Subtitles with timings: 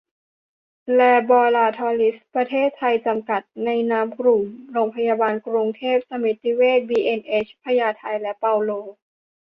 [0.93, 8.71] แลบอราทอรีส์ ประเทศไทย จำกัด ในนามกลุ่มโรงพยาบาลกรุงเทพ สมิติเวช บีเอ็นเอช พญาไท และเปาโล